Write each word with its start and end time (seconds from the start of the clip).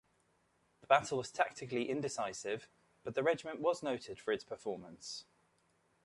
The 0.81 0.87
battle 0.87 1.19
was 1.19 1.29
tactically 1.29 1.87
indecisive, 1.87 2.67
but 3.03 3.13
the 3.13 3.21
regiment 3.21 3.59
was 3.59 3.83
noted 3.83 4.19
for 4.19 4.31
its 4.31 4.43
performance. 4.43 5.25